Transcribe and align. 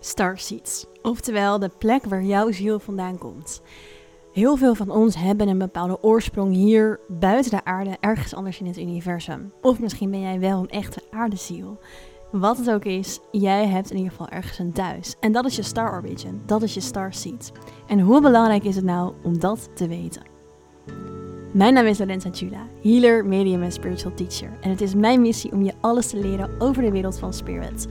Starseeds, 0.00 0.86
oftewel 1.02 1.58
de 1.58 1.70
plek 1.78 2.04
waar 2.04 2.22
jouw 2.22 2.52
ziel 2.52 2.78
vandaan 2.78 3.18
komt. 3.18 3.62
Heel 4.32 4.56
veel 4.56 4.74
van 4.74 4.90
ons 4.90 5.16
hebben 5.16 5.48
een 5.48 5.58
bepaalde 5.58 6.02
oorsprong 6.02 6.54
hier 6.54 7.00
buiten 7.08 7.50
de 7.50 7.64
aarde, 7.64 7.96
ergens 8.00 8.34
anders 8.34 8.60
in 8.60 8.66
het 8.66 8.78
universum. 8.78 9.52
Of 9.60 9.80
misschien 9.80 10.10
ben 10.10 10.20
jij 10.20 10.40
wel 10.40 10.58
een 10.58 10.70
echte 10.70 11.02
aardeziel. 11.10 11.78
Wat 12.30 12.56
het 12.56 12.70
ook 12.70 12.84
is, 12.84 13.20
jij 13.30 13.66
hebt 13.66 13.90
in 13.90 13.96
ieder 13.96 14.10
geval 14.10 14.28
ergens 14.28 14.58
een 14.58 14.72
thuis. 14.72 15.16
En 15.20 15.32
dat 15.32 15.44
is 15.44 15.56
je 15.56 15.62
star 15.62 15.92
origin, 15.92 16.42
dat 16.46 16.62
is 16.62 16.74
je 16.74 16.80
starseed. 16.80 17.52
En 17.86 18.00
hoe 18.00 18.20
belangrijk 18.20 18.64
is 18.64 18.76
het 18.76 18.84
nou 18.84 19.12
om 19.22 19.38
dat 19.38 19.68
te 19.74 19.88
weten? 19.88 20.22
Mijn 21.52 21.74
naam 21.74 21.86
is 21.86 21.98
Lorenza 21.98 22.28
Chula, 22.32 22.66
healer, 22.82 23.26
medium 23.26 23.62
en 23.62 23.72
spiritual 23.72 24.14
teacher. 24.14 24.50
En 24.60 24.70
het 24.70 24.80
is 24.80 24.94
mijn 24.94 25.20
missie 25.20 25.52
om 25.52 25.62
je 25.62 25.72
alles 25.80 26.06
te 26.06 26.16
leren 26.16 26.50
over 26.58 26.82
de 26.82 26.90
wereld 26.90 27.18
van 27.18 27.32
spirit. 27.32 27.86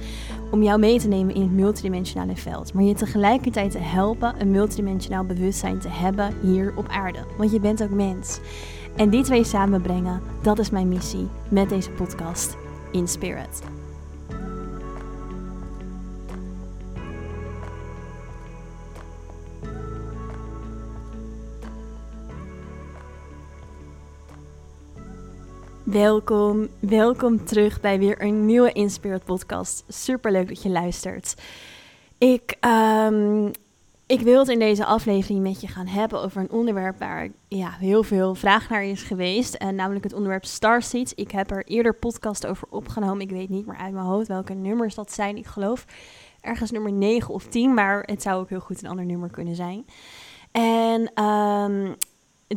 Om 0.51 0.63
jou 0.63 0.79
mee 0.79 0.99
te 0.99 1.07
nemen 1.07 1.35
in 1.35 1.41
het 1.41 1.51
multidimensionale 1.51 2.35
veld, 2.35 2.73
maar 2.73 2.83
je 2.83 2.93
tegelijkertijd 2.93 3.71
te 3.71 3.77
helpen 3.77 4.35
een 4.41 4.51
multidimensionaal 4.51 5.23
bewustzijn 5.23 5.79
te 5.79 5.89
hebben 5.89 6.33
hier 6.41 6.73
op 6.75 6.87
aarde. 6.87 7.19
Want 7.37 7.51
je 7.51 7.59
bent 7.59 7.83
ook 7.83 7.89
mens. 7.89 8.39
En 8.95 9.09
die 9.09 9.23
twee 9.23 9.43
samenbrengen, 9.43 10.21
dat 10.41 10.59
is 10.59 10.69
mijn 10.69 10.87
missie 10.87 11.27
met 11.49 11.69
deze 11.69 11.91
podcast 11.91 12.57
in 12.91 13.07
spirit. 13.07 13.61
Welkom, 25.91 26.67
welkom 26.79 27.45
terug 27.45 27.81
bij 27.81 27.99
weer 27.99 28.21
een 28.21 28.45
nieuwe 28.45 28.71
Inspired 28.71 29.23
podcast. 29.23 29.83
Super 29.87 30.31
leuk 30.31 30.47
dat 30.47 30.63
je 30.63 30.69
luistert. 30.69 31.35
Ik, 32.17 32.57
um, 32.65 33.51
ik 34.05 34.19
wil 34.19 34.39
het 34.39 34.47
in 34.47 34.59
deze 34.59 34.85
aflevering 34.85 35.41
met 35.41 35.61
je 35.61 35.67
gaan 35.67 35.87
hebben 35.87 36.21
over 36.21 36.41
een 36.41 36.51
onderwerp 36.51 36.99
waar 36.99 37.27
ja, 37.47 37.69
heel 37.69 38.03
veel 38.03 38.35
vraag 38.35 38.69
naar 38.69 38.83
is 38.83 39.03
geweest. 39.03 39.53
En 39.53 39.75
namelijk 39.75 40.03
het 40.03 40.13
onderwerp 40.13 40.45
Starseeds. 40.45 41.13
Ik 41.13 41.31
heb 41.31 41.51
er 41.51 41.65
eerder 41.65 41.93
podcast 41.93 42.47
over 42.47 42.67
opgenomen. 42.69 43.21
Ik 43.21 43.31
weet 43.31 43.49
niet 43.49 43.65
meer 43.65 43.77
uit 43.77 43.93
mijn 43.93 44.05
hoofd 44.05 44.27
welke 44.27 44.53
nummers 44.53 44.95
dat 44.95 45.11
zijn. 45.11 45.37
Ik 45.37 45.45
geloof 45.45 45.85
ergens 46.41 46.71
nummer 46.71 46.91
9 46.91 47.33
of 47.33 47.45
10, 47.47 47.73
maar 47.73 48.03
het 48.05 48.21
zou 48.21 48.41
ook 48.41 48.49
heel 48.49 48.59
goed 48.59 48.83
een 48.83 48.89
ander 48.89 49.05
nummer 49.05 49.29
kunnen 49.29 49.55
zijn. 49.55 49.85
En 50.51 51.23
um, 51.23 51.95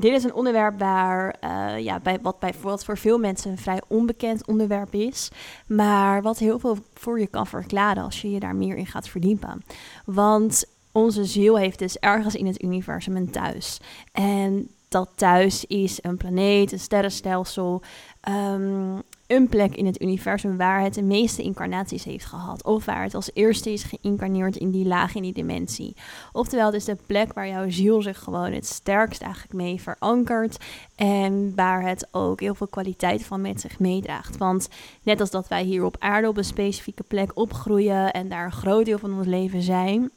dit 0.01 0.13
is 0.13 0.25
een 0.25 0.35
onderwerp 0.35 0.79
waar, 0.79 1.37
uh, 1.45 1.79
ja, 1.79 2.01
bij, 2.01 2.19
wat, 2.23 2.39
bij, 2.39 2.55
wat 2.61 2.85
voor 2.85 2.99
veel 2.99 3.19
mensen 3.19 3.51
een 3.51 3.59
vrij 3.59 3.81
onbekend 3.87 4.47
onderwerp 4.47 4.95
is, 4.95 5.31
maar 5.67 6.23
wat 6.23 6.39
heel 6.39 6.59
veel 6.59 6.77
voor 6.95 7.21
je 7.21 7.27
kan 7.27 7.47
verklaren 7.47 8.03
als 8.03 8.23
je 8.23 8.31
je 8.31 8.41
daar 8.41 8.57
meer 8.57 8.77
in 8.77 8.87
gaat 8.87 9.09
verdiepen. 9.09 9.63
Want 10.05 10.65
onze 10.93 11.25
ziel 11.25 11.57
heeft 11.59 11.79
dus 11.79 11.99
ergens 11.99 12.35
in 12.35 12.47
het 12.47 12.63
universum 12.63 13.17
een 13.17 13.31
thuis. 13.31 13.81
En 14.13 14.71
dat 14.89 15.11
thuis 15.15 15.65
is 15.65 15.99
een 16.03 16.17
planeet, 16.17 16.73
een 16.73 16.79
sterrenstelsel, 16.79 17.83
um, 18.29 19.03
een 19.33 19.49
plek 19.49 19.77
in 19.77 19.87
het 19.87 20.03
universum 20.03 20.57
waar 20.57 20.83
het 20.83 20.95
de 20.95 21.03
meeste 21.03 21.43
incarnaties 21.43 22.05
heeft 22.05 22.25
gehad. 22.25 22.65
Of 22.65 22.85
waar 22.85 23.03
het 23.03 23.15
als 23.15 23.31
eerste 23.35 23.73
is 23.73 23.83
geïncarneerd 23.83 24.57
in 24.57 24.71
die 24.71 24.87
laag, 24.87 25.15
in 25.15 25.23
die 25.23 25.33
dimensie. 25.33 25.97
Oftewel, 26.33 26.67
het 26.67 26.75
is 26.75 26.85
de 26.85 26.97
plek 27.07 27.33
waar 27.33 27.49
jouw 27.49 27.71
ziel 27.71 28.03
zich 28.03 28.19
gewoon 28.19 28.53
het 28.53 28.67
sterkst 28.67 29.23
eigenlijk 29.23 29.55
mee 29.55 29.81
verankert. 29.81 30.57
En 30.95 31.53
waar 31.55 31.83
het 31.89 32.09
ook 32.11 32.41
heel 32.41 32.55
veel 32.55 32.67
kwaliteit 32.67 33.25
van 33.25 33.41
met 33.41 33.61
zich 33.61 33.79
meedraagt. 33.79 34.37
Want 34.37 34.69
net 35.03 35.21
als 35.21 35.31
dat 35.31 35.49
wij 35.49 35.63
hier 35.63 35.85
op 35.85 35.97
aarde 35.99 36.29
op 36.29 36.37
een 36.37 36.45
specifieke 36.45 37.03
plek 37.03 37.31
opgroeien 37.35 38.13
en 38.13 38.29
daar 38.29 38.45
een 38.45 38.53
groot 38.53 38.85
deel 38.85 38.99
van 38.99 39.19
ons 39.19 39.27
leven 39.27 39.63
zijn 39.63 40.11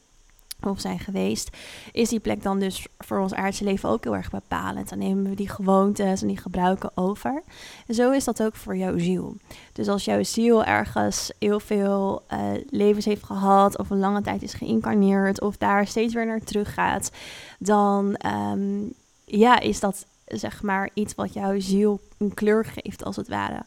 of 0.64 0.80
zijn 0.80 1.00
geweest, 1.00 1.50
is 1.92 2.10
die 2.10 2.20
plek 2.20 2.43
dan 2.43 2.60
dus 2.60 2.88
voor 2.98 3.20
ons 3.20 3.33
aardse 3.33 3.64
leven 3.64 3.89
ook 3.89 4.04
heel 4.04 4.16
erg 4.16 4.30
bepalend. 4.30 4.89
Dan 4.89 4.98
nemen 4.98 5.30
we 5.30 5.36
die 5.36 5.49
gewoontes 5.49 6.21
en 6.21 6.27
die 6.27 6.38
gebruiken 6.38 6.92
over. 6.95 7.43
En 7.88 7.95
zo 7.95 8.11
is 8.11 8.23
dat 8.23 8.43
ook 8.43 8.55
voor 8.55 8.77
jouw 8.77 8.98
ziel. 8.98 9.36
Dus 9.73 9.88
als 9.88 10.05
jouw 10.05 10.23
ziel 10.23 10.64
ergens 10.64 11.32
heel 11.39 11.60
veel 11.60 12.23
uh, 12.33 12.39
levens 12.70 13.05
heeft 13.05 13.23
gehad, 13.23 13.77
of 13.77 13.89
een 13.89 13.99
lange 13.99 14.21
tijd 14.21 14.43
is 14.43 14.54
geïncarneerd, 14.54 15.42
of 15.42 15.58
daar 15.58 15.88
steeds 15.88 16.14
weer 16.14 16.26
naar 16.26 16.43
terug 16.43 16.73
gaat, 16.73 17.11
dan 17.60 18.17
um, 18.26 18.93
ja, 19.26 19.60
is 19.60 19.80
dat 19.80 20.05
zeg 20.26 20.61
maar 20.61 20.89
iets 20.93 21.16
wat 21.16 21.33
jouw 21.33 21.60
ziel 21.60 21.99
een 22.17 22.33
kleur 22.33 22.66
geeft, 22.66 23.04
als 23.04 23.16
het 23.16 23.27
ware. 23.27 23.64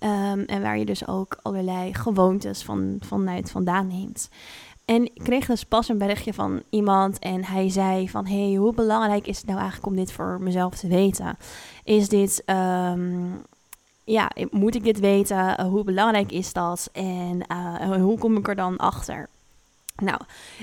Um, 0.00 0.44
en 0.44 0.62
waar 0.62 0.78
je 0.78 0.84
dus 0.84 1.06
ook 1.06 1.38
allerlei 1.42 1.94
gewoontes 1.94 2.62
van, 2.62 2.96
vanuit 3.00 3.50
vandaan 3.50 3.86
neemt. 3.86 4.28
En 4.94 5.04
ik 5.04 5.22
kreeg 5.22 5.46
dus 5.46 5.64
pas 5.64 5.88
een 5.88 5.98
berichtje 5.98 6.34
van 6.34 6.62
iemand 6.70 7.18
en 7.18 7.44
hij 7.44 7.70
zei 7.70 8.08
van... 8.08 8.26
hey, 8.26 8.54
hoe 8.54 8.74
belangrijk 8.74 9.26
is 9.26 9.36
het 9.36 9.46
nou 9.46 9.58
eigenlijk 9.58 9.90
om 9.90 9.96
dit 9.96 10.12
voor 10.12 10.38
mezelf 10.40 10.74
te 10.74 10.88
weten? 10.88 11.36
Is 11.84 12.08
dit... 12.08 12.42
Um, 12.46 13.42
ja, 14.04 14.30
moet 14.50 14.74
ik 14.74 14.84
dit 14.84 15.00
weten? 15.00 15.36
Uh, 15.36 15.54
hoe 15.54 15.84
belangrijk 15.84 16.32
is 16.32 16.52
dat? 16.52 16.88
En 16.92 17.40
uh, 17.52 17.94
hoe 17.94 18.18
kom 18.18 18.36
ik 18.36 18.48
er 18.48 18.54
dan 18.54 18.76
achter? 18.76 19.28
Nou, 19.96 20.20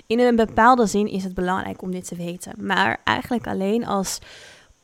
in 0.08 0.20
een 0.20 0.36
bepaalde 0.36 0.86
zin 0.86 1.08
is 1.08 1.24
het 1.24 1.34
belangrijk 1.34 1.82
om 1.82 1.92
dit 1.92 2.08
te 2.08 2.16
weten. 2.16 2.54
Maar 2.58 3.00
eigenlijk 3.04 3.48
alleen 3.48 3.86
als 3.86 4.20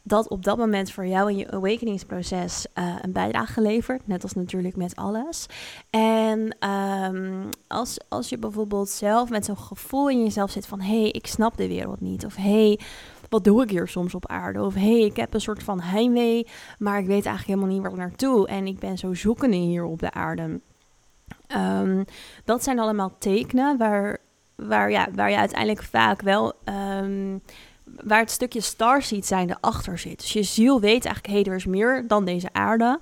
dat 0.08 0.30
op 0.30 0.44
dat 0.44 0.58
moment 0.58 0.92
voor 0.92 1.06
jou 1.06 1.30
in 1.30 1.38
je 1.38 1.52
awakeningsproces 1.52 2.66
uh, 2.76 2.96
een 3.02 3.12
bijdrage 3.12 3.62
levert. 3.62 4.08
Net 4.08 4.24
als 4.24 4.34
natuurlijk 4.34 4.76
met 4.76 4.96
alles. 4.96 5.46
En 5.90 6.70
um, 6.70 7.50
als, 7.68 8.00
als 8.10 8.30
je 8.30 8.38
bijvoorbeeld 8.38 8.90
zelf 8.90 9.30
met 9.30 9.46
zo'n 9.46 9.58
gevoel 9.58 10.10
in 10.10 10.24
jezelf 10.24 10.52
zit 10.52 10.68
van... 10.68 10.82
hé, 10.82 11.02
hey, 11.02 11.10
ik 11.10 11.28
snap 11.28 11.58
de 11.58 11.68
wereld 11.68 12.02
niet. 12.02 12.26
Of 12.26 12.36
hé, 12.36 12.68
hey, 12.68 12.80
wat 13.30 13.44
doe 13.44 13.64
ik 13.64 13.70
hier 13.70 13.88
soms 13.88 14.16
op 14.16 14.28
aarde? 14.28 14.64
Of 14.64 14.74
hé, 14.74 15.00
hey, 15.00 15.06
ik 15.06 15.16
heb 15.16 15.34
een 15.34 15.42
soort 15.42 15.64
van 15.64 15.82
heimwee, 15.82 16.48
maar 16.78 17.00
ik 17.00 17.08
weet 17.08 17.26
eigenlijk 17.26 17.46
helemaal 17.46 17.70
niet 17.70 17.82
waar 17.82 17.92
ik 17.92 17.98
naartoe. 17.98 18.48
En 18.48 18.68
ik 18.68 18.80
ben 18.80 18.98
zo 18.98 19.14
zoekende 19.14 19.58
hier 19.58 19.84
op 19.84 20.00
de 20.00 20.12
aarde. 20.12 20.60
Um, 21.56 22.06
dat 22.44 22.64
zijn 22.64 22.80
allemaal 22.80 23.16
tekenen 23.18 23.78
waar, 23.78 24.18
waar, 24.56 24.92
ja, 24.92 25.08
waar 25.16 25.30
je 25.30 25.38
uiteindelijk 25.38 25.84
vaak 25.84 26.22
wel... 26.22 26.54
Um, 27.02 27.42
waar 28.04 28.20
het 28.20 28.32
stukje 28.32 28.62
starseed 28.62 29.26
zijn 29.26 29.50
erachter 29.50 30.00
zit. 30.00 30.20
Dus 30.20 30.34
je 30.34 30.44
ziel 30.44 30.80
weet 30.80 31.06
eigenlijk, 31.06 31.28
hé, 31.28 31.34
hey, 31.34 31.44
er 31.44 31.56
is 31.56 31.66
meer 31.66 32.08
dan 32.08 32.26
deze 32.26 32.50
aarde. 32.52 33.00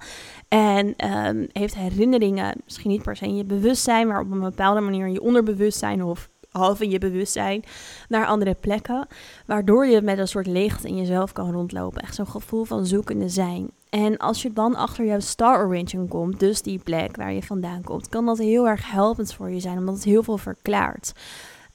En 0.47 1.07
um, 1.27 1.47
heeft 1.51 1.75
herinneringen, 1.75 2.61
misschien 2.63 2.89
niet 2.89 3.03
per 3.03 3.15
se 3.15 3.25
in 3.25 3.35
je 3.35 3.45
bewustzijn, 3.45 4.07
maar 4.07 4.19
op 4.19 4.31
een 4.31 4.39
bepaalde 4.39 4.79
manier 4.79 5.05
in 5.05 5.13
je 5.13 5.21
onderbewustzijn 5.21 6.03
of 6.03 6.29
half 6.53 6.81
in 6.81 6.89
je 6.89 6.97
bewustzijn, 6.97 7.63
naar 8.07 8.25
andere 8.25 8.53
plekken. 8.59 9.07
Waardoor 9.45 9.85
je 9.85 10.01
met 10.01 10.17
een 10.17 10.27
soort 10.27 10.47
leegte 10.47 10.87
in 10.87 10.97
jezelf 10.97 11.31
kan 11.31 11.51
rondlopen. 11.51 12.01
Echt 12.01 12.15
zo'n 12.15 12.27
gevoel 12.27 12.63
van 12.63 12.85
zoekende 12.85 13.29
zijn. 13.29 13.69
En 13.89 14.17
als 14.17 14.41
je 14.41 14.53
dan 14.53 14.75
achter 14.75 15.05
jouw 15.05 15.19
star 15.19 15.65
origin 15.65 16.07
komt, 16.07 16.39
dus 16.39 16.61
die 16.61 16.79
plek 16.79 17.15
waar 17.15 17.33
je 17.33 17.43
vandaan 17.43 17.81
komt, 17.83 18.09
kan 18.09 18.25
dat 18.25 18.37
heel 18.37 18.67
erg 18.67 18.91
helpend 18.91 19.33
voor 19.33 19.49
je 19.49 19.59
zijn, 19.59 19.77
omdat 19.77 19.95
het 19.95 20.03
heel 20.03 20.23
veel 20.23 20.37
verklaart. 20.37 21.13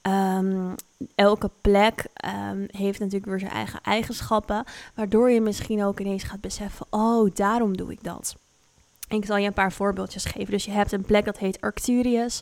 Um, 0.01 0.75
elke 1.15 1.49
plek 1.61 2.05
um, 2.25 2.65
heeft 2.67 2.99
natuurlijk 2.99 3.25
weer 3.25 3.39
zijn 3.39 3.51
eigen 3.51 3.81
eigenschappen, 3.81 4.63
waardoor 4.95 5.31
je 5.31 5.41
misschien 5.41 5.83
ook 5.83 5.99
ineens 5.99 6.23
gaat 6.23 6.41
beseffen: 6.41 6.85
oh, 6.89 7.33
daarom 7.33 7.77
doe 7.77 7.91
ik 7.91 8.03
dat. 8.03 8.35
Ik 9.09 9.25
zal 9.25 9.37
je 9.37 9.47
een 9.47 9.53
paar 9.53 9.71
voorbeeldjes 9.71 10.25
geven. 10.25 10.51
Dus 10.51 10.65
je 10.65 10.71
hebt 10.71 10.91
een 10.91 11.01
plek 11.01 11.25
dat 11.25 11.37
heet 11.37 11.61
Arcturus. 11.61 12.41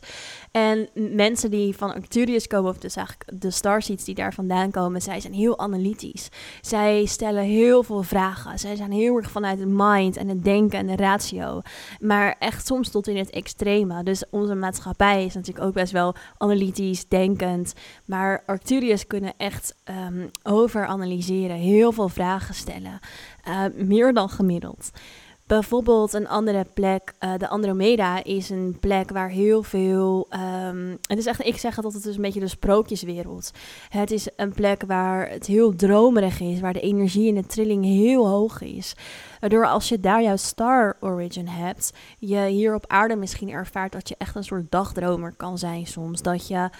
En 0.50 0.88
mensen 0.94 1.50
die 1.50 1.76
van 1.76 1.94
Arcturus 1.94 2.46
komen, 2.46 2.70
of 2.70 2.78
dus 2.78 2.96
eigenlijk 2.96 3.42
de 3.42 3.50
starseeds 3.50 4.04
die 4.04 4.14
daar 4.14 4.34
vandaan 4.34 4.70
komen, 4.70 5.02
zij 5.02 5.20
zijn 5.20 5.32
heel 5.32 5.58
analytisch. 5.58 6.28
Zij 6.60 7.04
stellen 7.04 7.42
heel 7.42 7.82
veel 7.82 8.02
vragen. 8.02 8.58
Zij 8.58 8.76
zijn 8.76 8.92
heel 8.92 9.16
erg 9.16 9.30
vanuit 9.30 9.58
het 9.58 9.68
mind 9.68 10.16
en 10.16 10.28
het 10.28 10.44
denken 10.44 10.78
en 10.78 10.86
de 10.86 10.96
ratio. 10.96 11.60
Maar 12.00 12.36
echt 12.38 12.66
soms 12.66 12.90
tot 12.90 13.06
in 13.06 13.16
het 13.16 13.30
extreme. 13.30 14.02
Dus 14.02 14.24
onze 14.30 14.54
maatschappij 14.54 15.24
is 15.24 15.34
natuurlijk 15.34 15.66
ook 15.66 15.74
best 15.74 15.92
wel 15.92 16.14
analytisch, 16.38 17.08
denkend. 17.08 17.74
Maar 18.04 18.42
Arcturus 18.46 19.06
kunnen 19.06 19.32
echt 19.36 19.74
um, 19.84 20.30
overanalyseren, 20.42 21.56
heel 21.56 21.92
veel 21.92 22.08
vragen 22.08 22.54
stellen. 22.54 22.98
Uh, 23.48 23.64
meer 23.74 24.14
dan 24.14 24.28
gemiddeld. 24.28 24.90
Bijvoorbeeld 25.48 26.12
een 26.12 26.28
andere 26.28 26.66
plek, 26.74 27.14
uh, 27.20 27.32
de 27.36 27.48
Andromeda 27.48 28.24
is 28.24 28.50
een 28.50 28.76
plek 28.80 29.10
waar 29.10 29.28
heel 29.28 29.62
veel. 29.62 30.28
Um, 30.66 30.98
het 31.02 31.18
is 31.18 31.26
echt, 31.26 31.46
ik 31.46 31.56
zeg 31.56 31.74
dat 31.74 31.92
het 31.92 32.04
is 32.04 32.16
een 32.16 32.22
beetje 32.22 32.40
de 32.40 32.48
sprookjeswereld. 32.48 33.50
Het 33.88 34.10
is 34.10 34.28
een 34.36 34.52
plek 34.52 34.82
waar 34.86 35.30
het 35.30 35.46
heel 35.46 35.76
dromerig 35.76 36.40
is, 36.40 36.60
waar 36.60 36.72
de 36.72 36.80
energie 36.80 37.28
en 37.28 37.34
de 37.34 37.46
trilling 37.46 37.84
heel 37.84 38.28
hoog 38.28 38.60
is. 38.60 38.94
Waardoor 39.40 39.66
als 39.66 39.88
je 39.88 40.00
daar 40.00 40.22
jouw 40.22 40.36
star 40.36 40.96
origin 41.00 41.48
hebt, 41.48 41.92
je 42.18 42.46
hier 42.46 42.74
op 42.74 42.84
aarde 42.86 43.16
misschien 43.16 43.50
ervaart 43.50 43.92
dat 43.92 44.08
je 44.08 44.14
echt 44.18 44.34
een 44.34 44.44
soort 44.44 44.70
dagdromer 44.70 45.34
kan 45.36 45.58
zijn 45.58 45.86
soms. 45.86 46.22
Dat 46.22 46.48
je 46.48 46.70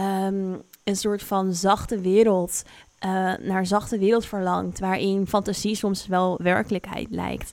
um, 0.00 0.62
een 0.84 0.96
soort 0.96 1.22
van 1.22 1.54
zachte 1.54 2.00
wereld 2.00 2.62
uh, 3.04 3.32
naar 3.40 3.66
zachte 3.66 3.98
wereld 3.98 4.26
verlangt, 4.26 4.78
waarin 4.78 5.26
fantasie 5.26 5.74
soms 5.74 6.06
wel 6.06 6.40
werkelijkheid 6.42 7.06
lijkt. 7.10 7.52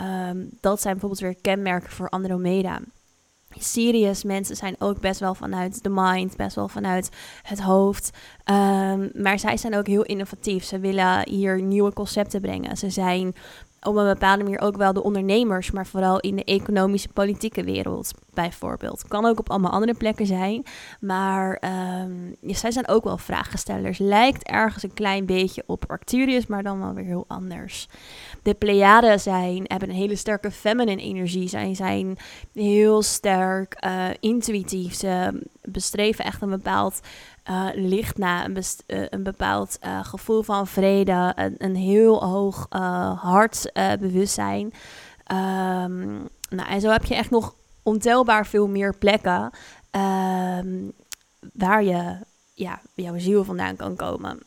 Um, 0.00 0.48
dat 0.60 0.80
zijn 0.80 0.92
bijvoorbeeld 0.92 1.20
weer 1.20 1.40
kenmerken 1.40 1.90
voor 1.90 2.08
Andromeda. 2.08 2.80
Serious 3.58 4.24
mensen 4.24 4.56
zijn 4.56 4.76
ook 4.78 5.00
best 5.00 5.20
wel 5.20 5.34
vanuit 5.34 5.82
de 5.82 5.88
mind, 5.88 6.36
best 6.36 6.56
wel 6.56 6.68
vanuit 6.68 7.10
het 7.42 7.60
hoofd. 7.60 8.10
Ehm, 8.44 9.08
maar 9.12 9.38
zij 9.38 9.56
zijn 9.56 9.76
ook 9.76 9.86
heel 9.86 10.02
innovatief. 10.02 10.64
Ze 10.64 10.78
willen 10.78 11.28
hier 11.28 11.62
nieuwe 11.62 11.92
concepten 11.92 12.40
brengen. 12.40 12.76
Ze 12.76 12.90
zijn 12.90 13.34
op 13.84 13.96
een 13.96 14.06
bepaalde 14.06 14.42
manier 14.42 14.60
ook 14.60 14.76
wel 14.76 14.92
de 14.92 15.02
ondernemers, 15.02 15.70
maar 15.70 15.86
vooral 15.86 16.20
in 16.20 16.36
de 16.36 16.44
economische 16.44 17.08
politieke 17.08 17.64
wereld 17.64 18.12
bijvoorbeeld. 18.34 19.08
Kan 19.08 19.24
ook 19.24 19.38
op 19.38 19.50
allemaal 19.50 19.70
andere 19.70 19.94
plekken 19.94 20.26
zijn, 20.26 20.64
maar 21.00 21.62
um, 22.02 22.36
zij 22.40 22.70
zijn 22.70 22.88
ook 22.88 23.04
wel 23.04 23.18
vraagstellers. 23.18 23.98
Lijkt 23.98 24.42
ergens 24.42 24.82
een 24.82 24.94
klein 24.94 25.26
beetje 25.26 25.62
op 25.66 25.84
Arcturus, 25.86 26.46
maar 26.46 26.62
dan 26.62 26.80
wel 26.80 26.94
weer 26.94 27.04
heel 27.04 27.24
anders. 27.28 27.88
De 28.42 28.54
Pleiaden 28.54 29.20
zijn, 29.20 29.64
hebben 29.66 29.88
een 29.88 29.94
hele 29.94 30.16
sterke 30.16 30.50
feminine 30.50 31.02
energie. 31.02 31.48
Zij 31.48 31.74
zijn 31.74 32.16
heel 32.52 33.02
sterk 33.02 33.84
uh, 33.84 34.06
intuïtief. 34.20 34.94
Ze 34.94 35.42
bestreven 35.62 36.24
echt 36.24 36.42
een 36.42 36.50
bepaald 36.50 37.00
uh, 37.50 37.68
licht 37.74 38.18
na 38.18 38.44
een, 38.44 38.56
uh, 38.86 39.06
een 39.10 39.22
bepaald 39.22 39.78
uh, 39.84 40.04
gevoel 40.04 40.42
van 40.42 40.66
vrede, 40.66 41.32
een, 41.36 41.54
een 41.58 41.76
heel 41.76 42.24
hoog 42.24 42.66
hartbewustzijn. 43.20 44.72
Um, 45.32 46.28
nou, 46.48 46.68
en 46.68 46.80
zo 46.80 46.90
heb 46.90 47.04
je 47.04 47.14
echt 47.14 47.30
nog 47.30 47.54
ontelbaar 47.82 48.46
veel 48.46 48.68
meer 48.68 48.94
plekken 48.94 49.50
um, 49.90 50.92
waar 51.52 51.84
je 51.84 52.16
ja, 52.54 52.80
jouw 52.94 53.18
ziel 53.18 53.44
vandaan 53.44 53.76
kan 53.76 53.96
komen. 53.96 54.40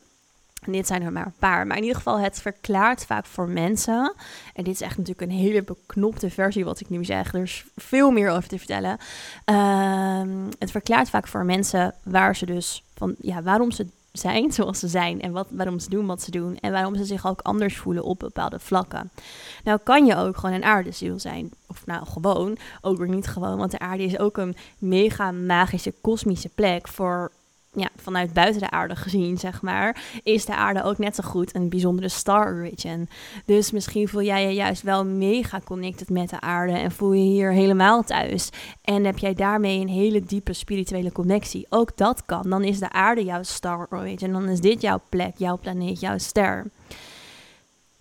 En 0.62 0.72
dit 0.72 0.88
zijn 0.88 1.02
er 1.02 1.12
maar 1.12 1.26
een 1.26 1.34
paar. 1.40 1.68
Maar 1.68 1.78
in 1.78 1.84
ieder 1.84 1.98
geval, 1.98 2.20
het 2.20 2.42
verklaart 2.42 3.06
vaak 3.06 3.26
voor 3.26 3.50
mensen. 3.50 4.14
En 4.54 4.64
dit 4.64 4.74
is 4.74 4.82
echt 4.82 4.98
natuurlijk 4.98 5.32
een 5.32 5.38
hele 5.38 5.64
beknopte 5.64 6.30
versie 6.30 6.66
wat 6.66 6.80
ik 6.80 6.90
nu 6.90 7.06
zeg. 7.06 7.34
Er 7.34 7.42
is 7.42 7.66
veel 7.76 8.12
meer 8.12 8.30
over 8.30 8.50
te 8.50 8.58
vertellen. 8.58 8.98
Um, 9.46 10.50
het 10.60 10.72
verklaart 10.72 11.10
vaak 11.10 11.28
voor 11.28 11.46
mensen 11.46 11.94
waar 12.04 12.36
ze 12.36 12.46
dus 12.46 12.84
van 12.98 13.16
ja, 13.20 13.42
waarom 13.42 13.72
ze 13.72 13.88
zijn 14.12 14.52
zoals 14.58 14.80
ze 14.80 14.88
zijn 14.88 15.22
en 15.22 15.32
wat, 15.32 15.48
waarom 15.50 15.80
ze 15.80 15.90
doen 15.90 16.06
wat 16.06 16.22
ze 16.22 16.32
doen 16.32 16.58
en 16.58 16.72
waarom 16.72 16.96
ze 16.96 17.06
zich 17.06 17.28
ook 17.28 17.42
anders 17.42 17.78
voelen 17.78 18.04
op 18.04 18.20
bepaalde 18.20 18.60
vlakken. 18.60 19.12
Nou 19.64 19.80
kan 19.84 20.06
je 20.06 20.16
ook 20.16 20.38
gewoon 20.38 20.56
een 20.56 20.64
aardeziel 20.64 21.20
zijn, 21.20 21.52
of 21.68 21.86
nou 21.86 22.06
gewoon, 22.06 22.58
ook 22.82 22.98
weer 22.98 23.10
niet 23.10 23.28
gewoon, 23.28 23.58
want 23.58 23.72
de 23.72 23.80
aarde 23.80 24.04
is 24.04 24.20
ook 24.20 24.38
een 24.38 24.56
mega 24.78 25.32
magische 25.32 25.94
kosmische 26.02 26.50
plek 26.50 26.88
voor 26.88 27.32
ja, 27.80 27.90
vanuit 27.96 28.34
buiten 28.34 28.62
de 28.62 28.70
aarde 28.70 28.96
gezien, 28.96 29.38
zeg 29.38 29.62
maar, 29.62 30.04
is 30.24 30.46
de 30.46 30.56
aarde 30.56 30.84
ook 30.84 30.98
net 30.98 31.16
zo 31.16 31.24
goed 31.24 31.56
een 31.56 31.70
bijzondere 31.70 32.10
star 32.10 32.54
origin. 32.54 33.10
Dus 33.46 33.72
misschien 33.72 34.08
voel 34.08 34.22
jij 34.22 34.48
je 34.48 34.54
juist 34.54 34.82
wel 34.82 35.06
mega 35.06 35.62
connected 35.66 36.10
met 36.10 36.30
de 36.30 36.42
aarde 36.42 36.74
en 36.74 36.92
voel 36.92 37.14
je 37.14 37.24
hier 37.24 37.52
helemaal 37.52 38.04
thuis. 38.04 38.50
En 38.82 39.06
heb 39.06 39.18
jij 39.18 39.34
daarmee 39.34 39.80
een 39.80 39.88
hele 39.88 40.24
diepe 40.24 40.54
spirituele 40.54 41.12
connectie. 41.12 41.66
Ook 41.70 41.98
dat 41.98 42.26
kan. 42.26 42.50
Dan 42.50 42.64
is 42.64 42.80
de 42.80 42.92
aarde 42.92 43.24
jouw 43.24 43.44
star 43.44 43.88
origin. 43.90 44.32
Dan 44.32 44.50
is 44.50 44.60
dit 44.60 44.82
jouw 44.82 45.02
plek, 45.10 45.38
jouw 45.38 45.58
planeet, 45.58 46.00
jouw 46.00 46.18
ster. 46.18 46.66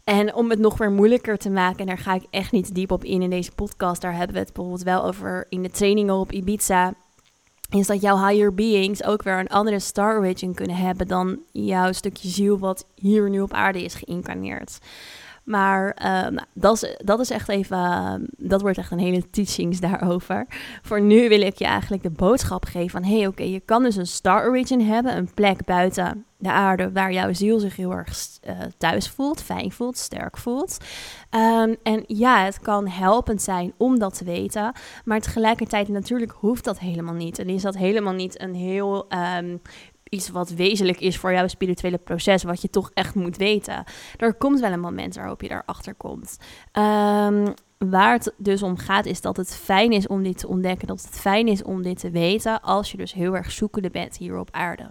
En 0.05 0.35
om 0.35 0.51
het 0.51 0.59
nog 0.59 0.79
weer 0.79 0.91
moeilijker 0.91 1.39
te 1.39 1.51
maken, 1.51 1.79
en 1.79 1.87
daar 1.87 1.99
ga 1.99 2.15
ik 2.15 2.27
echt 2.31 2.53
niet 2.53 2.75
diep 2.75 2.91
op 2.91 3.05
in 3.05 3.23
in 3.23 3.31
deze 3.31 3.53
podcast, 3.53 4.01
daar 4.01 4.15
hebben 4.15 4.35
we 4.35 4.43
het 4.43 4.53
bijvoorbeeld 4.53 4.85
wel 4.85 5.05
over 5.05 5.47
in 5.49 5.63
de 5.63 5.71
trainingen 5.71 6.15
op 6.15 6.33
Ibiza 6.33 6.95
is 7.71 7.87
dat 7.87 8.01
jouw 8.01 8.27
higher 8.27 8.55
beings 8.55 9.05
ook 9.05 9.23
weer 9.23 9.39
een 9.39 9.49
andere 9.49 9.79
star 9.79 10.19
origin 10.19 10.55
kunnen 10.55 10.77
hebben 10.77 11.07
dan 11.07 11.39
jouw 11.53 11.93
stukje 11.93 12.29
ziel 12.29 12.59
wat 12.59 12.87
hier 12.95 13.31
nu 13.31 13.41
op 13.41 13.53
aarde 13.53 13.83
is 13.85 13.95
geïncarneerd. 13.95 14.79
Maar 15.47 15.97
uh, 16.05 16.39
dat, 16.53 16.83
is, 16.83 16.97
dat 17.05 17.21
is 17.21 17.31
echt 17.31 17.49
even, 17.49 17.79
uh, 17.79 18.15
dat 18.37 18.61
wordt 18.61 18.79
echt 18.79 18.91
een 18.91 18.99
hele 18.99 19.31
teachings 19.31 19.81
daarover. 19.81 20.47
Voor 20.83 21.01
nu 21.01 21.29
wil 21.29 21.41
ik 21.41 21.59
je 21.59 21.65
eigenlijk 21.65 22.03
de 22.03 22.11
boodschap 22.11 22.65
geven 22.65 22.91
van, 22.91 23.05
hey, 23.05 23.27
oké, 23.27 23.43
je 23.43 23.61
kan 23.61 23.83
dus 23.83 23.97
een 23.97 24.07
star 24.07 24.49
origin 24.49 24.81
hebben, 24.81 25.17
een 25.17 25.35
plek 25.35 25.65
buiten 25.65 26.25
de 26.39 26.53
aarde 26.53 26.93
waar 26.93 27.13
jouw 27.13 27.33
ziel 27.33 27.59
zich 27.59 27.77
heel 27.77 27.93
erg 27.93 28.19
uh, 28.49 28.53
thuis 28.79 29.09
voelt, 29.09 29.43
fijn 29.43 29.73
voelt, 29.73 29.99
sterk 29.99 30.37
voelt. 30.37 30.79
Um, 31.31 31.77
en 31.83 32.05
ja, 32.07 32.45
het 32.45 32.61
kan 32.61 32.89
helpend 32.89 33.43
zijn 33.43 33.73
om 33.77 33.99
dat 33.99 34.19
te 34.19 34.25
weten, 34.25 34.73
maar 35.05 35.21
tegelijkertijd 35.21 35.89
natuurlijk 35.89 36.33
hoeft 36.33 36.65
dat 36.65 36.79
helemaal 36.79 37.15
niet. 37.15 37.39
En 37.39 37.49
is 37.49 37.63
dat 37.63 37.77
helemaal 37.77 38.13
niet 38.13 38.41
een 38.41 38.55
heel 38.55 39.07
wat 40.31 40.51
wezenlijk 40.51 41.01
is 41.01 41.17
voor 41.17 41.33
jouw 41.33 41.47
spirituele 41.47 41.99
proces, 41.99 42.43
wat 42.43 42.63
je 42.63 42.71
toch 42.71 42.91
echt 42.95 43.15
moet 43.15 43.37
weten. 43.37 43.85
Er 44.17 44.35
komt 44.35 44.61
wel 44.61 44.73
een 44.73 44.81
moment 44.81 45.15
waarop 45.15 45.43
je 45.43 45.49
daarachter 45.49 45.95
komt. 45.95 46.37
Um, 46.73 47.55
waar 47.79 48.13
het 48.13 48.33
dus 48.37 48.63
om 48.63 48.77
gaat, 48.77 49.07
is 49.07 49.21
dat 49.21 49.37
het 49.37 49.57
fijn 49.57 49.93
is 49.93 50.07
om 50.07 50.23
dit 50.23 50.39
te 50.39 50.49
ontdekken. 50.49 50.87
Dat 50.87 51.03
het 51.03 51.21
fijn 51.21 51.49
is 51.49 51.63
om 51.63 51.83
dit 51.83 52.01
te 52.01 52.11
weten. 52.11 52.61
Als 52.61 52.91
je 52.91 52.97
dus 52.97 53.13
heel 53.13 53.37
erg 53.37 53.53
zoekende 53.53 53.91
bent 53.91 54.17
hier 54.17 54.39
op 54.39 54.49
aarde. 54.51 54.89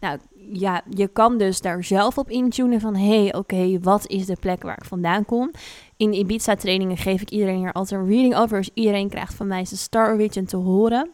Nou 0.00 0.18
ja, 0.52 0.82
je 0.90 1.08
kan 1.08 1.38
dus 1.38 1.60
daar 1.60 1.84
zelf 1.84 2.18
op 2.18 2.30
intunen 2.30 2.80
van: 2.80 2.96
hé, 2.96 3.22
hey, 3.22 3.34
oké, 3.34 3.78
wat 3.80 4.06
is 4.06 4.26
de 4.26 4.36
plek 4.40 4.62
waar 4.62 4.76
ik 4.76 4.84
vandaan 4.84 5.24
kom? 5.24 5.50
In 5.96 6.12
Ibiza 6.12 6.54
trainingen 6.54 6.96
geef 6.96 7.20
ik 7.20 7.30
iedereen 7.30 7.58
hier 7.58 7.72
altijd 7.72 8.00
een 8.00 8.08
reading 8.08 8.36
over. 8.36 8.56
Dus 8.56 8.70
iedereen 8.74 9.08
krijgt 9.08 9.34
van 9.34 9.46
mij 9.46 9.64
zijn 9.64 9.80
Star 9.80 10.12
Origin 10.12 10.46
te 10.46 10.56
horen. 10.56 11.10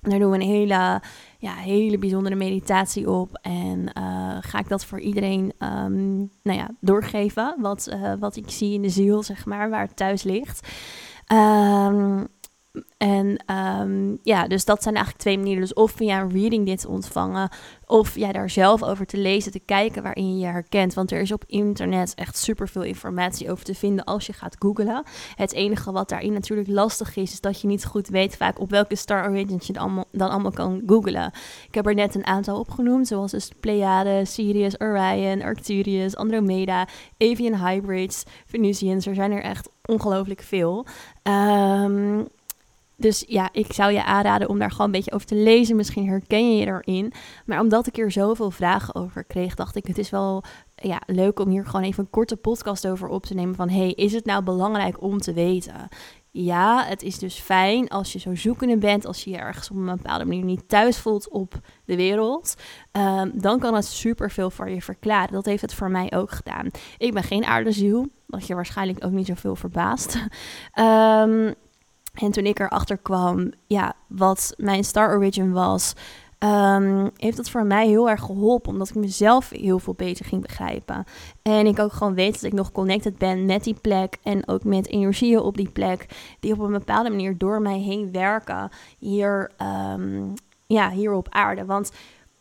Daar 0.00 0.18
doen 0.18 0.30
we 0.30 0.36
een 0.36 0.42
hele, 0.42 1.00
ja, 1.38 1.54
hele 1.54 1.98
bijzondere 1.98 2.34
meditatie 2.34 3.10
op. 3.10 3.38
En 3.42 3.78
uh, 3.98 4.36
ga 4.40 4.58
ik 4.58 4.68
dat 4.68 4.84
voor 4.84 5.00
iedereen 5.00 5.52
um, 5.58 6.30
nou 6.42 6.58
ja, 6.58 6.70
doorgeven. 6.80 7.54
Wat, 7.58 7.88
uh, 7.92 8.12
wat 8.18 8.36
ik 8.36 8.50
zie 8.50 8.74
in 8.74 8.82
de 8.82 8.88
ziel, 8.88 9.22
zeg 9.22 9.46
maar, 9.46 9.70
waar 9.70 9.86
het 9.86 9.96
thuis 9.96 10.22
ligt. 10.22 10.68
Um, 11.32 12.26
en 12.96 13.44
um, 13.80 14.18
ja, 14.22 14.46
dus 14.46 14.64
dat 14.64 14.82
zijn 14.82 14.94
eigenlijk 14.94 15.24
twee 15.24 15.36
manieren. 15.36 15.60
Dus 15.60 15.74
of 15.74 15.90
via 15.90 16.20
een 16.20 16.30
reading 16.30 16.66
dit 16.66 16.86
ontvangen, 16.86 17.50
of 17.86 18.16
jij 18.16 18.32
daar 18.32 18.50
zelf 18.50 18.82
over 18.82 19.06
te 19.06 19.18
lezen, 19.18 19.52
te 19.52 19.60
kijken 19.60 20.02
waarin 20.02 20.32
je 20.32 20.38
je 20.38 20.52
herkent. 20.52 20.94
Want 20.94 21.10
er 21.10 21.20
is 21.20 21.32
op 21.32 21.44
internet 21.46 22.14
echt 22.14 22.36
superveel 22.36 22.82
informatie 22.82 23.50
over 23.50 23.64
te 23.64 23.74
vinden 23.74 24.04
als 24.04 24.26
je 24.26 24.32
gaat 24.32 24.56
googlen. 24.58 25.02
Het 25.34 25.52
enige 25.52 25.92
wat 25.92 26.08
daarin 26.08 26.32
natuurlijk 26.32 26.68
lastig 26.68 27.16
is, 27.16 27.32
is 27.32 27.40
dat 27.40 27.60
je 27.60 27.66
niet 27.66 27.84
goed 27.84 28.08
weet 28.08 28.36
vaak 28.36 28.60
op 28.60 28.70
welke 28.70 28.96
star 28.96 29.30
origins 29.30 29.66
je 29.66 29.72
dan 29.72 29.82
allemaal, 29.82 30.04
dan 30.12 30.30
allemaal 30.30 30.52
kan 30.52 30.82
googlen. 30.86 31.32
Ik 31.68 31.74
heb 31.74 31.86
er 31.86 31.94
net 31.94 32.14
een 32.14 32.26
aantal 32.26 32.58
opgenoemd, 32.58 33.06
zoals 33.06 33.30
dus 33.30 33.50
Pleiade, 33.60 34.24
Sirius, 34.24 34.80
Orion, 34.80 35.42
Arcturus, 35.42 36.16
Andromeda, 36.16 36.88
Avian 37.18 37.66
Hybrids, 37.66 38.22
Venusians. 38.46 39.06
Er 39.06 39.14
zijn 39.14 39.32
er 39.32 39.42
echt 39.42 39.68
ongelooflijk 39.84 40.42
veel. 40.42 40.86
Um, 41.22 42.28
dus 43.00 43.24
ja, 43.26 43.48
ik 43.52 43.72
zou 43.72 43.92
je 43.92 44.04
aanraden 44.04 44.48
om 44.48 44.58
daar 44.58 44.70
gewoon 44.70 44.86
een 44.86 44.92
beetje 44.92 45.12
over 45.12 45.26
te 45.26 45.34
lezen. 45.34 45.76
Misschien 45.76 46.08
herken 46.08 46.50
je 46.50 46.58
je 46.58 46.66
erin. 46.66 47.12
Maar 47.46 47.60
omdat 47.60 47.86
ik 47.86 47.96
hier 47.96 48.10
zoveel 48.10 48.50
vragen 48.50 48.94
over 48.94 49.24
kreeg, 49.24 49.54
dacht 49.54 49.76
ik: 49.76 49.86
het 49.86 49.98
is 49.98 50.10
wel 50.10 50.44
ja, 50.74 51.00
leuk 51.06 51.40
om 51.40 51.48
hier 51.48 51.66
gewoon 51.66 51.82
even 51.82 52.04
een 52.04 52.10
korte 52.10 52.36
podcast 52.36 52.86
over 52.86 53.08
op 53.08 53.26
te 53.26 53.34
nemen. 53.34 53.54
Van 53.54 53.68
hey, 53.68 53.90
is 53.90 54.12
het 54.12 54.24
nou 54.24 54.42
belangrijk 54.42 55.02
om 55.02 55.18
te 55.18 55.32
weten? 55.32 55.88
Ja, 56.30 56.84
het 56.84 57.02
is 57.02 57.18
dus 57.18 57.38
fijn 57.38 57.88
als 57.88 58.12
je 58.12 58.18
zo 58.18 58.34
zoekende 58.34 58.76
bent, 58.76 59.06
als 59.06 59.24
je 59.24 59.30
je 59.30 59.36
ergens 59.36 59.70
op 59.70 59.76
een 59.76 59.84
bepaalde 59.84 60.24
manier 60.24 60.44
niet 60.44 60.68
thuis 60.68 60.98
voelt 60.98 61.28
op 61.28 61.54
de 61.84 61.96
wereld. 61.96 62.54
Um, 62.92 63.30
dan 63.34 63.58
kan 63.58 63.74
het 63.74 63.84
superveel 63.84 64.50
voor 64.50 64.70
je 64.70 64.82
verklaren. 64.82 65.32
Dat 65.32 65.44
heeft 65.44 65.62
het 65.62 65.74
voor 65.74 65.90
mij 65.90 66.12
ook 66.14 66.30
gedaan. 66.30 66.66
Ik 66.98 67.12
ben 67.12 67.22
geen 67.22 67.44
aardeziel, 67.44 68.06
wat 68.26 68.46
je 68.46 68.54
waarschijnlijk 68.54 69.04
ook 69.04 69.12
niet 69.12 69.26
zoveel 69.26 69.56
verbaast. 69.56 70.18
Um, 70.78 71.54
En 72.18 72.30
toen 72.30 72.44
ik 72.44 72.58
erachter 72.58 72.96
kwam, 72.96 73.52
ja, 73.66 73.94
wat 74.06 74.54
mijn 74.56 74.84
star 74.84 75.16
origin 75.16 75.52
was, 75.52 75.94
um, 76.38 77.10
heeft 77.16 77.36
dat 77.36 77.50
voor 77.50 77.64
mij 77.64 77.86
heel 77.86 78.10
erg 78.10 78.20
geholpen. 78.20 78.72
Omdat 78.72 78.88
ik 78.88 78.94
mezelf 78.94 79.50
heel 79.50 79.78
veel 79.78 79.94
beter 79.94 80.24
ging 80.24 80.42
begrijpen. 80.42 81.04
En 81.42 81.66
ik 81.66 81.78
ook 81.78 81.92
gewoon 81.92 82.14
weet 82.14 82.32
dat 82.32 82.42
ik 82.42 82.52
nog 82.52 82.72
connected 82.72 83.18
ben 83.18 83.46
met 83.46 83.64
die 83.64 83.76
plek. 83.80 84.16
En 84.22 84.48
ook 84.48 84.64
met 84.64 84.88
energieën 84.88 85.40
op 85.40 85.56
die 85.56 85.70
plek. 85.70 86.06
Die 86.40 86.52
op 86.52 86.58
een 86.58 86.72
bepaalde 86.72 87.10
manier 87.10 87.38
door 87.38 87.62
mij 87.62 87.78
heen 87.78 88.12
werken. 88.12 88.70
Hier, 88.98 89.50
um, 89.92 90.32
ja, 90.66 90.90
hier 90.90 91.12
op 91.12 91.28
aarde. 91.30 91.64
Want 91.64 91.92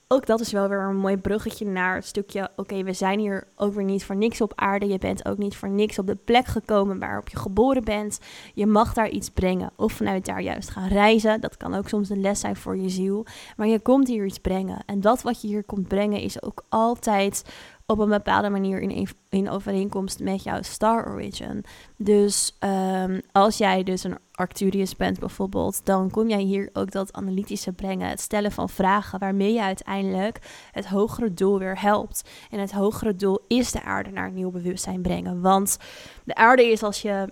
ook 0.07 0.25
dat 0.25 0.39
is 0.39 0.51
wel 0.51 0.69
weer 0.69 0.81
een 0.81 0.97
mooi 0.97 1.17
bruggetje 1.17 1.65
naar 1.65 1.95
het 1.95 2.05
stukje. 2.05 2.49
Oké, 2.55 2.83
we 2.83 2.93
zijn 2.93 3.19
hier 3.19 3.47
ook 3.55 3.73
weer 3.73 3.83
niet 3.83 4.05
voor 4.05 4.15
niks 4.15 4.41
op 4.41 4.51
aarde. 4.55 4.87
Je 4.87 4.97
bent 4.97 5.25
ook 5.25 5.37
niet 5.37 5.55
voor 5.55 5.69
niks 5.69 5.99
op 5.99 6.07
de 6.07 6.15
plek 6.15 6.45
gekomen 6.45 6.99
waarop 6.99 7.29
je 7.29 7.37
geboren 7.37 7.83
bent. 7.83 8.19
Je 8.53 8.65
mag 8.65 8.93
daar 8.93 9.09
iets 9.09 9.29
brengen. 9.29 9.71
Of 9.75 9.93
vanuit 9.93 10.25
daar 10.25 10.41
juist 10.41 10.69
gaan 10.69 10.87
reizen. 10.87 11.41
Dat 11.41 11.57
kan 11.57 11.73
ook 11.73 11.87
soms 11.87 12.09
een 12.09 12.21
les 12.21 12.39
zijn 12.39 12.55
voor 12.55 12.77
je 12.77 12.89
ziel. 12.89 13.25
Maar 13.57 13.67
je 13.67 13.79
komt 13.79 14.07
hier 14.07 14.25
iets 14.25 14.39
brengen. 14.39 14.83
En 14.85 15.01
dat 15.01 15.21
wat 15.21 15.41
je 15.41 15.47
hier 15.47 15.63
komt 15.63 15.87
brengen 15.87 16.19
is 16.19 16.43
ook 16.43 16.63
altijd 16.69 17.43
op 17.89 17.99
een 17.99 18.09
bepaalde 18.09 18.49
manier 18.49 18.79
in, 18.79 19.07
in 19.29 19.49
overeenkomst 19.49 20.19
met 20.19 20.43
jouw 20.43 20.61
star 20.61 21.09
origin. 21.09 21.63
Dus 21.97 22.57
um, 22.59 23.21
als 23.31 23.57
jij 23.57 23.83
dus 23.83 24.03
een 24.03 24.17
Arcturus 24.31 24.95
bent 24.95 25.19
bijvoorbeeld, 25.19 25.85
dan 25.85 26.09
kom 26.11 26.29
jij 26.29 26.41
hier 26.41 26.69
ook 26.73 26.91
dat 26.91 27.13
analytische 27.13 27.71
brengen, 27.71 28.09
het 28.09 28.19
stellen 28.19 28.51
van 28.51 28.69
vragen 28.69 29.19
waarmee 29.19 29.53
je 29.53 29.61
uiteindelijk 29.61 30.39
het 30.71 30.85
hogere 30.85 31.33
doel 31.33 31.59
weer 31.59 31.81
helpt. 31.81 32.29
En 32.49 32.59
het 32.59 32.71
hogere 32.71 33.15
doel 33.15 33.39
is 33.47 33.71
de 33.71 33.83
aarde 33.83 34.09
naar 34.09 34.27
een 34.27 34.33
nieuw 34.33 34.51
bewustzijn 34.51 35.01
brengen. 35.01 35.41
Want 35.41 35.77
de 36.23 36.35
aarde 36.35 36.71
is 36.71 36.83
als 36.83 37.01
je 37.01 37.29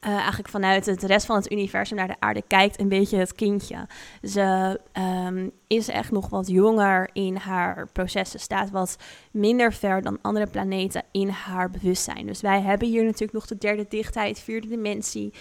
uh, 0.00 0.12
eigenlijk 0.12 0.48
vanuit 0.48 0.86
het 0.86 1.02
rest 1.02 1.26
van 1.26 1.36
het 1.36 1.52
universum 1.52 1.96
naar 1.96 2.08
de 2.08 2.16
aarde 2.18 2.42
kijkt, 2.46 2.80
een 2.80 2.88
beetje 2.88 3.16
het 3.16 3.32
kindje. 3.32 3.88
Ze 4.22 4.80
um, 5.26 5.50
is 5.66 5.88
echt 5.88 6.10
nog 6.10 6.28
wat 6.28 6.48
jonger 6.48 7.10
in 7.12 7.36
haar 7.36 7.88
processen, 7.92 8.40
staat 8.40 8.70
wat 8.70 8.96
minder 9.30 9.72
ver 9.72 10.02
dan 10.02 10.18
andere 10.22 10.46
planeten 10.46 11.02
in 11.10 11.28
haar 11.28 11.70
bewustzijn. 11.70 12.26
Dus 12.26 12.40
wij 12.40 12.60
hebben 12.60 12.88
hier 12.88 13.04
natuurlijk 13.04 13.32
nog 13.32 13.46
de 13.46 13.58
derde 13.58 13.86
dichtheid, 13.88 14.40
vierde 14.40 14.68
dimensie. 14.68 15.32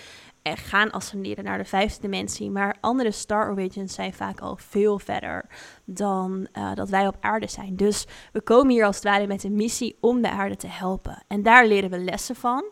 En 0.41 0.57
gaan 0.57 0.91
ascenderen 0.91 1.43
naar 1.43 1.57
de 1.57 1.65
vijfde 1.65 2.01
dimensie. 2.01 2.51
Maar 2.51 2.75
andere 2.81 3.11
Star 3.11 3.51
Origins 3.51 3.93
zijn 3.93 4.13
vaak 4.13 4.39
al 4.39 4.57
veel 4.57 4.99
verder 4.99 5.45
dan 5.85 6.47
uh, 6.53 6.73
dat 6.73 6.89
wij 6.89 7.07
op 7.07 7.17
aarde 7.19 7.47
zijn. 7.47 7.75
Dus 7.75 8.07
we 8.31 8.41
komen 8.41 8.73
hier 8.73 8.85
als 8.85 8.95
het 8.95 9.03
ware 9.03 9.27
met 9.27 9.43
een 9.43 9.55
missie 9.55 9.97
om 9.99 10.21
de 10.21 10.29
aarde 10.29 10.55
te 10.55 10.67
helpen. 10.67 11.23
En 11.27 11.43
daar 11.43 11.67
leren 11.67 11.89
we 11.89 11.97
lessen 11.97 12.35
van. 12.35 12.63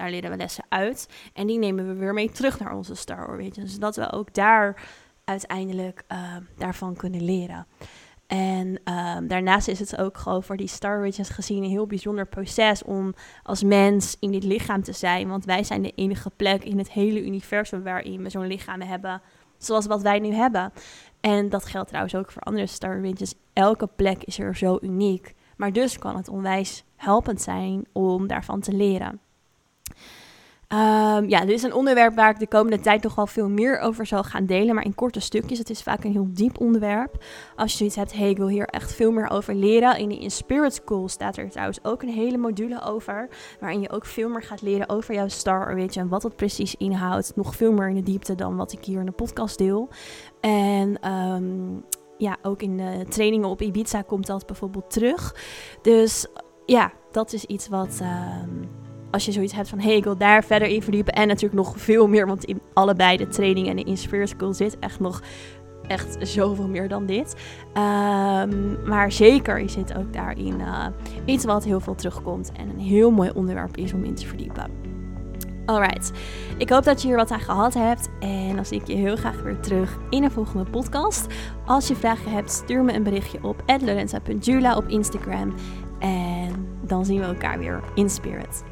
Daar 0.00 0.10
leren 0.10 0.30
we 0.30 0.36
lessen 0.36 0.64
uit. 0.68 1.08
En 1.32 1.46
die 1.46 1.58
nemen 1.58 1.86
we 1.86 1.94
weer 1.94 2.14
mee 2.14 2.30
terug 2.30 2.58
naar 2.58 2.76
onze 2.76 2.94
Star 2.94 3.28
Origins. 3.28 3.72
Zodat 3.72 3.96
we 3.96 4.12
ook 4.12 4.34
daar 4.34 4.82
uiteindelijk 5.24 6.02
uh, 6.12 6.36
daarvan 6.56 6.96
kunnen 6.96 7.24
leren. 7.24 7.66
En 8.26 8.66
um, 8.68 9.28
daarnaast 9.28 9.68
is 9.68 9.78
het 9.78 9.96
ook 9.96 10.18
gewoon 10.18 10.42
voor 10.42 10.56
die 10.56 10.66
Star 10.66 10.98
Origins 10.98 11.28
gezien 11.28 11.62
een 11.62 11.70
heel 11.70 11.86
bijzonder 11.86 12.26
proces 12.26 12.82
om 12.82 13.14
als 13.42 13.62
mens 13.62 14.16
in 14.20 14.30
dit 14.30 14.44
lichaam 14.44 14.82
te 14.82 14.92
zijn. 14.92 15.28
Want 15.28 15.44
wij 15.44 15.64
zijn 15.64 15.82
de 15.82 15.92
enige 15.94 16.30
plek 16.30 16.64
in 16.64 16.78
het 16.78 16.90
hele 16.90 17.24
universum 17.24 17.82
waarin 17.82 18.22
we 18.22 18.30
zo'n 18.30 18.46
lichaam 18.46 18.80
hebben 18.80 19.22
zoals 19.58 19.86
wat 19.86 20.02
wij 20.02 20.18
nu 20.18 20.32
hebben. 20.32 20.72
En 21.20 21.48
dat 21.48 21.64
geldt 21.64 21.88
trouwens 21.88 22.14
ook 22.14 22.30
voor 22.30 22.42
andere 22.42 22.66
Star 22.66 22.96
Origins. 22.96 23.34
Elke 23.52 23.86
plek 23.96 24.24
is 24.24 24.38
er 24.38 24.56
zo 24.56 24.78
uniek. 24.80 25.34
Maar 25.56 25.72
dus 25.72 25.98
kan 25.98 26.16
het 26.16 26.28
onwijs 26.28 26.84
helpend 26.96 27.40
zijn 27.40 27.84
om 27.92 28.26
daarvan 28.26 28.60
te 28.60 28.72
leren. 28.72 29.20
Um, 30.72 31.28
ja, 31.28 31.40
dit 31.40 31.50
is 31.50 31.62
een 31.62 31.74
onderwerp 31.74 32.14
waar 32.14 32.30
ik 32.30 32.38
de 32.38 32.46
komende 32.46 32.80
tijd 32.80 33.02
nog 33.02 33.14
wel 33.14 33.26
veel 33.26 33.48
meer 33.48 33.78
over 33.78 34.06
zal 34.06 34.22
gaan 34.22 34.46
delen, 34.46 34.74
maar 34.74 34.84
in 34.84 34.94
korte 34.94 35.20
stukjes. 35.20 35.58
Het 35.58 35.70
is 35.70 35.82
vaak 35.82 36.04
een 36.04 36.12
heel 36.12 36.28
diep 36.30 36.60
onderwerp. 36.60 37.24
Als 37.56 37.70
je 37.70 37.76
zoiets 37.76 37.96
hebt, 37.96 38.16
hey, 38.16 38.30
ik 38.30 38.36
wil 38.36 38.48
hier 38.48 38.66
echt 38.66 38.92
veel 38.92 39.12
meer 39.12 39.30
over 39.30 39.54
leren. 39.54 39.98
In 39.98 40.08
de 40.08 40.18
In 40.18 40.30
Spirit 40.30 40.74
School 40.74 41.08
staat 41.08 41.36
er 41.36 41.50
trouwens 41.50 41.78
ook 41.82 42.02
een 42.02 42.08
hele 42.08 42.36
module 42.36 42.82
over, 42.82 43.28
waarin 43.60 43.80
je 43.80 43.90
ook 43.90 44.04
veel 44.04 44.28
meer 44.28 44.42
gaat 44.42 44.62
leren 44.62 44.88
over 44.88 45.14
jouw 45.14 45.28
Star 45.28 45.72
Origin, 45.72 46.08
wat 46.08 46.22
dat 46.22 46.36
precies 46.36 46.74
inhoudt. 46.74 47.32
Nog 47.36 47.56
veel 47.56 47.72
meer 47.72 47.88
in 47.88 47.94
de 47.94 48.02
diepte 48.02 48.34
dan 48.34 48.56
wat 48.56 48.72
ik 48.72 48.84
hier 48.84 49.00
in 49.00 49.06
de 49.06 49.12
podcast 49.12 49.58
deel. 49.58 49.88
En 50.40 51.10
um, 51.12 51.84
ja, 52.18 52.36
ook 52.42 52.62
in 52.62 52.76
de 52.76 53.04
trainingen 53.08 53.48
op 53.48 53.62
Ibiza 53.62 54.02
komt 54.02 54.26
dat 54.26 54.46
bijvoorbeeld 54.46 54.90
terug. 54.90 55.34
Dus 55.82 56.26
ja, 56.66 56.92
dat 57.10 57.32
is 57.32 57.44
iets 57.44 57.68
wat... 57.68 58.00
Um, 58.02 58.88
als 59.10 59.24
je 59.24 59.32
zoiets 59.32 59.52
hebt 59.52 59.68
van, 59.68 59.80
hey, 59.80 59.96
ik 59.96 60.04
wil 60.04 60.16
daar 60.16 60.44
verder 60.44 60.68
in 60.68 60.82
verdiepen. 60.82 61.14
En 61.14 61.28
natuurlijk 61.28 61.54
nog 61.54 61.74
veel 61.76 62.08
meer, 62.08 62.26
want 62.26 62.44
in 62.44 62.60
allebei 62.74 63.16
de 63.16 63.28
training 63.28 63.68
en 63.68 63.76
de 63.76 63.84
Inspire 63.84 64.26
School 64.26 64.52
zit 64.52 64.78
echt 64.78 65.00
nog 65.00 65.22
echt 65.86 66.16
zoveel 66.20 66.68
meer 66.68 66.88
dan 66.88 67.06
dit. 67.06 67.36
Um, 67.74 68.88
maar 68.88 69.12
zeker 69.12 69.66
dit 69.66 69.94
ook 69.96 70.12
daarin 70.12 70.60
uh, 70.60 70.86
iets 71.24 71.44
wat 71.44 71.64
heel 71.64 71.80
veel 71.80 71.94
terugkomt 71.94 72.52
en 72.56 72.68
een 72.68 72.78
heel 72.78 73.10
mooi 73.10 73.30
onderwerp 73.34 73.76
is 73.76 73.92
om 73.92 74.04
in 74.04 74.14
te 74.14 74.26
verdiepen. 74.26 74.70
Alright, 75.66 76.12
ik 76.58 76.70
hoop 76.70 76.84
dat 76.84 77.02
je 77.02 77.08
hier 77.08 77.16
wat 77.16 77.30
aan 77.30 77.40
gehad 77.40 77.74
hebt 77.74 78.08
en 78.20 78.54
dan 78.54 78.66
zie 78.66 78.80
ik 78.80 78.86
je 78.86 78.94
heel 78.94 79.16
graag 79.16 79.42
weer 79.42 79.60
terug 79.60 79.98
in 80.10 80.24
een 80.24 80.30
volgende 80.30 80.70
podcast. 80.70 81.26
Als 81.66 81.88
je 81.88 81.96
vragen 81.96 82.32
hebt, 82.32 82.50
stuur 82.50 82.84
me 82.84 82.92
een 82.92 83.02
berichtje 83.02 83.38
op 83.42 83.62
lorenza.jula 83.80 84.76
op 84.76 84.88
Instagram 84.88 85.54
en 85.98 86.68
dan 86.82 87.04
zien 87.04 87.20
we 87.20 87.26
elkaar 87.26 87.58
weer 87.58 87.80
in 87.94 88.10
spirit. 88.10 88.62